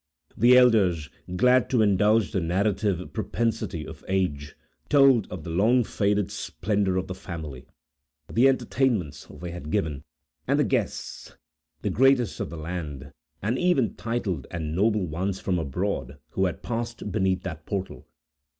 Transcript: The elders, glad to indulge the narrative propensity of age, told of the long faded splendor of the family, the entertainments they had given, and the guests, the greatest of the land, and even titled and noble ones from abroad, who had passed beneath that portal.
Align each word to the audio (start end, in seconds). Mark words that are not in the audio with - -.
The 0.35 0.57
elders, 0.57 1.11
glad 1.35 1.69
to 1.69 1.83
indulge 1.83 2.31
the 2.31 2.41
narrative 2.41 3.13
propensity 3.13 3.85
of 3.85 4.03
age, 4.07 4.55
told 4.89 5.27
of 5.31 5.43
the 5.43 5.51
long 5.51 5.83
faded 5.83 6.31
splendor 6.31 6.97
of 6.97 7.05
the 7.05 7.13
family, 7.13 7.67
the 8.27 8.47
entertainments 8.47 9.27
they 9.29 9.51
had 9.51 9.69
given, 9.69 10.03
and 10.47 10.57
the 10.57 10.63
guests, 10.63 11.37
the 11.83 11.91
greatest 11.91 12.39
of 12.39 12.49
the 12.49 12.57
land, 12.57 13.13
and 13.43 13.59
even 13.59 13.93
titled 13.93 14.47
and 14.49 14.75
noble 14.75 15.05
ones 15.05 15.39
from 15.39 15.59
abroad, 15.59 16.17
who 16.31 16.45
had 16.45 16.63
passed 16.63 17.11
beneath 17.11 17.43
that 17.43 17.67
portal. 17.67 18.07